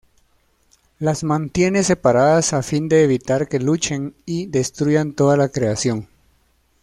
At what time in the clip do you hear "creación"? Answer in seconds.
5.49-6.07